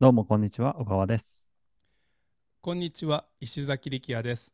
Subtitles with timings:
[0.00, 1.48] どうもこんにちは、小川です。
[2.60, 4.52] こんにちは、石崎力也です。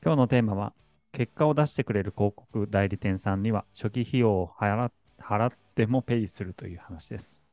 [0.00, 0.72] 今日のテーマは、
[1.10, 7.44] 結果を出してくれる広告代理店さんには初期費用を払払ってもペイするという話です。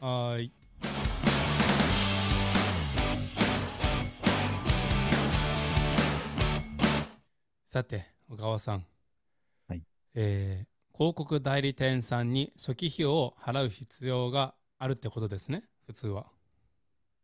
[0.00, 0.52] はーい。
[7.64, 8.86] さて、小川さん。
[9.68, 9.82] はい
[10.14, 14.54] えー広告代理店さんに初期費用を払う必要が
[14.84, 16.26] あるってことですね、普通は。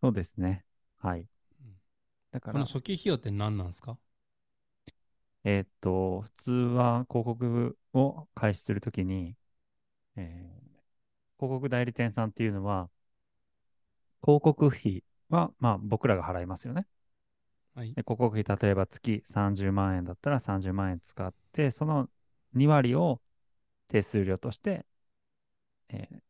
[0.02, 0.64] そうですね。
[0.98, 1.26] はい
[1.60, 1.76] うん。
[2.32, 3.98] だからこの、初期費用って何なんですか？
[5.44, 9.36] えーっと、普通は広告を開始するときに、
[10.16, 10.70] えー
[11.40, 12.90] 広告代理店さんっていうのは、
[14.22, 16.86] 広告費は、まあ、僕らが払いますよね。
[17.74, 17.96] はい。
[17.96, 22.08] で広告費、例えば月30万円だったら30万円使って、その
[22.54, 23.20] 2割を
[23.88, 24.86] 手数料として、
[25.90, 26.20] えー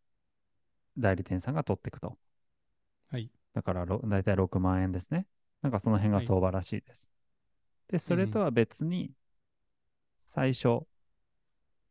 [1.00, 2.18] 代理店さんが取っていくと。
[3.10, 3.30] はい。
[3.54, 5.26] だからろ、だいたい6万円ですね。
[5.62, 7.12] なんかその辺がはい相場らしいです。
[7.88, 9.12] で、それとは別に、
[10.18, 10.86] 最初、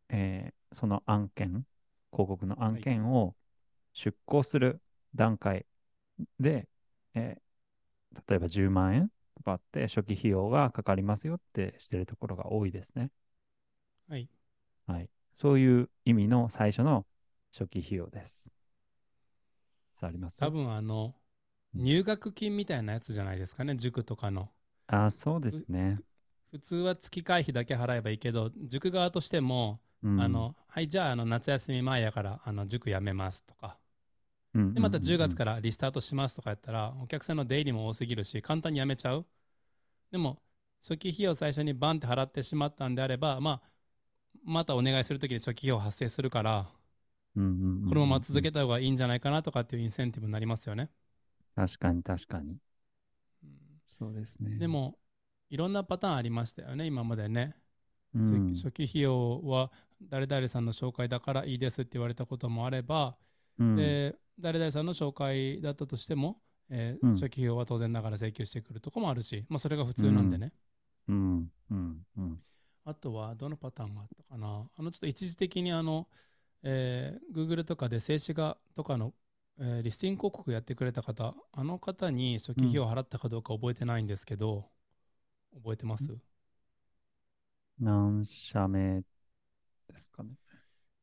[0.09, 1.65] えーその案件、
[2.11, 3.35] 広告の案件を
[3.93, 4.81] 出稿する
[5.15, 5.65] 段階
[6.39, 6.69] で、
[7.15, 7.41] えー
[8.29, 13.11] 例えば10万円とかあって初期費用がかかりますよってしてるところが多いですね。
[14.09, 14.29] はい。
[14.87, 15.09] はい。
[15.33, 17.05] そういう意味の最初の
[17.53, 18.51] 初期費用です。
[19.99, 20.37] さあ、あります？
[20.37, 21.15] 多分あの、
[21.75, 24.51] 入学金みたいなやつじゃないですかね、塾とかの。
[24.87, 26.01] あ、そうですね。
[26.51, 33.77] 普通は月会費だけ払えばいいけど、塾側としても、うんあの、はい、じゃあ、あの夏休み前やから、あの塾辞めますとか、
[34.53, 35.37] うんで、また10月ら。
[35.37, 39.25] からリスタートしますとかやったら、お客さんの出入りも多すぎるし、簡単に辞めちゃう。
[40.11, 40.41] でも、
[40.81, 43.71] 初期費用最初にバンって払ってしまったんであれば、まあ、
[44.45, 46.78] またお願いするときに初期費用発生するから、うんうんうんうん
[47.35, 50.89] このまま続けた方がいいんじゃないかなとかっていうインセンティブになりますよね。
[51.55, 52.57] 確かに確かに。
[53.85, 54.57] そうですね。
[54.57, 54.97] で、も、
[55.49, 57.55] いろんなパターンありましたよね、今までね。
[58.15, 63.17] うん、初期費用は誰々さんの紹介だからいいですって言われたこともあれば、
[63.59, 70.53] うん、で誰々さんの紹介だったとしても、えーうん初期費用は当然ながら請求してくるとこもあるし、まあ、それが普通なんでね、
[71.07, 72.39] うん、うん、うん。
[72.85, 76.07] あとはどのパターンがあったかなあのちょっと一時的にあの、
[76.63, 79.13] えー Google とかで静止画とかの、
[79.59, 84.65] えーリスティング広告やってくれた方あの方に初期費用を払ったかどうか覚えてないんですけど、
[85.55, 86.11] 覚えてます？
[87.79, 89.01] 何社目
[89.87, 90.29] ですかね？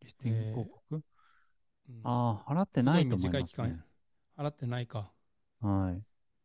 [0.02, 3.84] リスティング広告、うんああ、払ってないと思いすごい短い期ます、ね
[4.36, 4.44] 間。
[4.44, 5.10] 払ってないか
[5.60, 6.02] はい。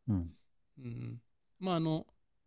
[0.08, 0.30] うん。
[0.78, 1.22] うんうん
[1.60, 2.06] まああの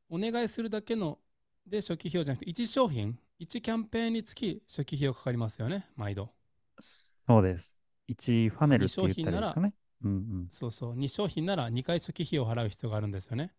[0.09, 1.19] お願いするだけの
[1.65, 6.34] で初期費用じゃなくて1商品1キャンペーンにつき初期費用かかりますよね毎度
[6.79, 7.79] そうです。
[8.07, 9.73] 1ファネルって言ったらですかね。
[10.03, 10.47] うんうん。
[10.49, 13.51] そうそう2商品なら2回初期費用を払う必要があるんですよね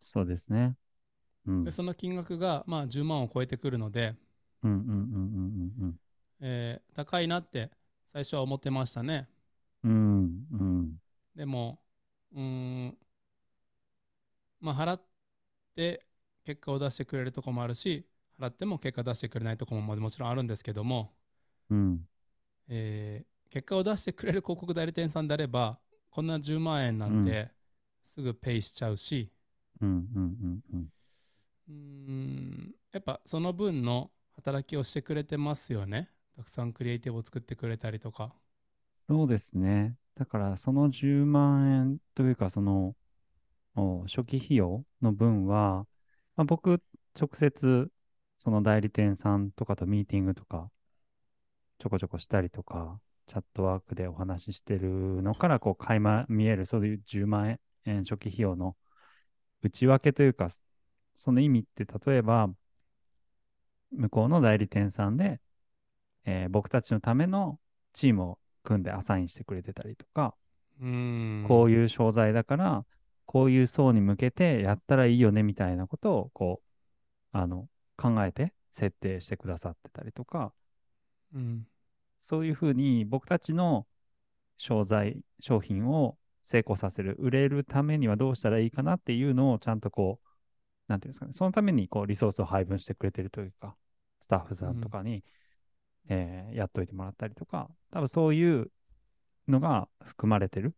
[0.00, 0.76] そうですね。
[1.46, 1.64] うん。
[1.64, 4.14] でその金額がまあ10万を超えてくるので、
[6.94, 7.70] 高いなって
[8.06, 9.28] 最初は思ってましたね
[9.84, 10.96] うんうん。
[11.34, 11.78] でも
[12.32, 12.40] うー
[12.88, 12.98] ん
[14.60, 15.02] まあ払っ
[15.76, 16.04] て
[16.44, 18.06] 結果を出してくれるとこもあるし
[18.40, 21.14] 払っても結果出してくれないとこももちろんあるんですけども
[21.70, 22.06] うん。
[22.68, 25.78] えー結果を出してくれる広告代理店さんであれば
[26.10, 27.52] こんな10万円なんて
[28.02, 29.30] すぐペイしちゃうし、
[29.80, 30.88] うんうんうんうん。
[31.68, 32.74] うーん。
[32.92, 36.10] やっぱその分の働きをしてくれてますよね。
[36.36, 38.34] たくさんクリエイティブを作ってくれたりとか。
[39.08, 39.96] そうですね。
[40.14, 42.96] だから、その10万円というか、その、
[43.76, 45.86] お初期費用の分は、
[46.36, 46.82] まあ、僕、
[47.18, 47.92] 直接、
[48.38, 50.70] その代理店さんとかとミーティングとか、
[51.84, 58.74] ちょこちょこしたりとか、チャットワークでお話ししてるのから、こう、垣間見える、そういう10万円初期費用の
[59.60, 60.48] 内訳というか、
[61.14, 62.48] その意味って、例えば、
[63.92, 65.42] 向こうの代理店さんで、
[66.24, 67.60] えー僕たちのための
[67.92, 70.34] チームを組んでアサインしてくれてたりとか、
[70.80, 70.86] う
[71.46, 72.86] こういう商材だから、
[73.26, 76.62] こういう層に向けてやったらいいよねみたいなことを、こ
[77.34, 80.54] う、あの、考えて設定してくださってたりとか、
[81.34, 81.66] うん
[82.24, 83.86] そういうふうに僕たちの
[84.56, 90.28] 商材、商品を成功させる、売れるためにはどうしたらいいかなっていうのをちゃんとこう、
[90.88, 93.76] なんていうんですかね、そのためにこうリソースを配分してくれてるというか、
[94.20, 95.22] スタッフさんとかに、
[96.08, 98.70] えーやっといてもらったりとか、多分そういう
[99.46, 100.74] のが含まれてる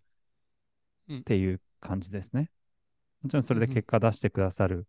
[1.09, 2.51] うんっていう感じですね。
[3.23, 4.89] もちろんそれで結果出してくださる、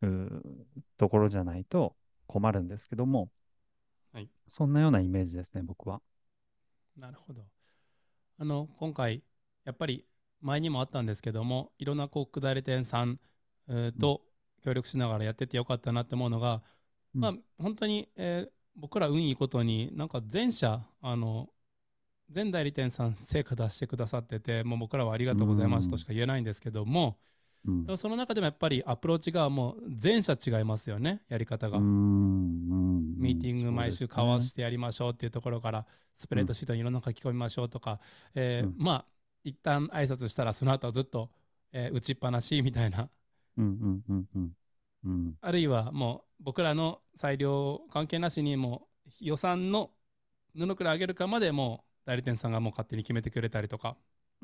[0.00, 0.40] うー
[0.96, 1.94] ところじゃないと
[2.26, 3.28] 困るんですけども、
[4.12, 6.00] はいそんなようなイメージですね、僕は。
[6.96, 7.42] なるほど。
[8.38, 9.22] あの、今回、
[9.64, 10.04] やっぱり
[10.40, 13.18] 前にもあったんですけどもいろんな広告代理店さん、
[13.68, 14.22] えーと
[14.60, 16.62] 協力しながらやっててよかったなって思うのが、
[17.14, 18.50] うんまあ本当に、えー
[18.80, 21.48] 僕ら運いいことになんか全社あの
[22.30, 27.18] 全代理店さん成果出してくださっててもう僕らはありがとうございますとしか言えないんですけども、
[27.66, 27.98] うん。
[27.98, 31.78] その中でもやっぱりアプローチがもう全社違いますよねやり方が。
[31.78, 38.00] ミーティング毎週交わししてやりましょうっていうところからスプレッドシートにいろんな書き込みましょうとか、
[38.34, 38.74] えーうん。
[38.78, 39.04] まあ
[39.44, 41.30] 一旦挨拶したらその後はずっと、
[41.72, 43.08] えー打ちっぱなしみたいな。
[45.40, 49.90] あるいはもう僕らの裁量関係なしにもう予算の
[50.56, 53.96] 布くらい上げるかまでもう代理店さんがもう勝手に決めてくれたりとか。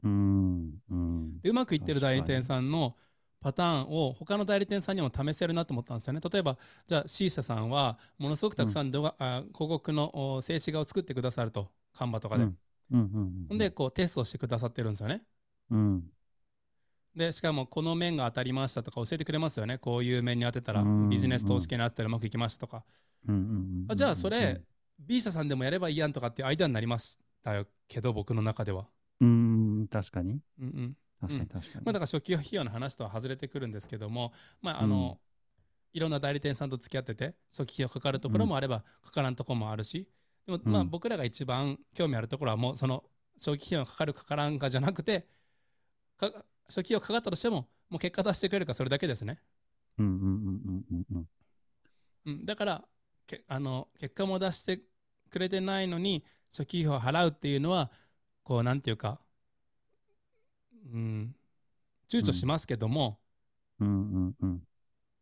[0.03, 1.41] うんうん。
[1.41, 2.97] でうまくいってる代理店さんの
[3.45, 6.21] パターンを他の代理店さんにも試せるなと思ったんですよね。
[6.33, 6.57] 例えば
[6.87, 12.45] じゃあ C 社さんはものすごくたくさん動画、あ広告のお静止画を作ってくださるとカンバとかで。
[12.45, 12.59] うん
[12.93, 15.23] うんうんほんでこうテストしてくださってるんですよね。
[15.71, 16.11] うん
[17.15, 19.77] でしかもこの面が当たりましたとか教えてくれますよね。
[19.77, 22.83] こういう面に当てたらうんビジネス投資系に当てたらうまくいきましたとか。
[23.29, 24.63] うんうんうんあじゃあそれ
[24.99, 28.87] B 社さんでもやればいいやんとかっていうアイデアになりましたよけど僕の中では。
[29.21, 31.85] うん確かにうんうん確かに確かに。
[31.85, 35.19] まあ、だから初期費用の話とは外れてくるんですけども、まああの
[35.93, 40.09] いろんな代理店さんと付き合ってて初期費用かかるところもあればかからんところもあるし
[40.45, 43.05] でもまあうん僕らが一番興味あるところはもうその
[43.39, 45.27] 初期費用がかかるかからんかじゃなくて
[46.17, 46.33] か
[46.69, 49.39] 初期費用かかったとしてももう結果出してくれるかそれだけですね。
[49.99, 50.31] うんうんうんう
[50.73, 51.29] んうんうん。
[52.27, 52.85] うん、だから
[53.27, 54.81] けあの結果も出して
[55.31, 57.91] くれてないのに初期費用を払うっていうのは
[58.43, 59.21] こうなんていうか、
[60.95, 61.35] うん、
[62.09, 63.19] 躊躇しますけども、
[63.81, 63.89] うん。
[63.89, 63.91] う
[64.29, 64.35] ん。
[64.41, 64.63] うん。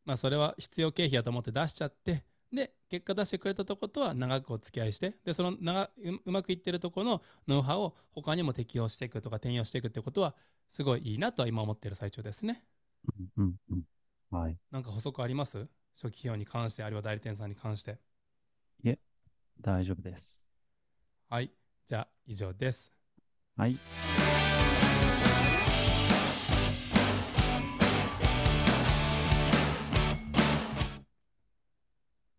[0.04, 5.90] まあそれは必要経費やと思って出しちゃってで結果出してくれたとことは長くお付き合いしてでその長う
[6.26, 10.34] うまくいってるとこのノウハウを他にも適用していくとか転用していくってことは
[10.68, 12.64] すごいいいなとは今思ってる最中ですね。
[13.38, 13.54] うん。
[13.70, 13.82] うん。
[14.30, 14.58] はい。
[14.70, 15.66] なんか補足あります？
[15.94, 17.98] 初期費用に関してあるいは代理店さんに関して。
[19.60, 20.44] 大丈夫です。
[21.28, 21.52] はい。
[21.86, 22.92] じゃあ以上です。
[23.56, 23.78] はい